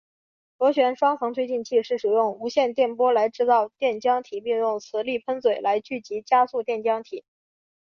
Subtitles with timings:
[0.57, 7.23] 螺旋双层推进器是使用无线电波来制造电浆体并用磁力喷嘴来聚集加速电浆体。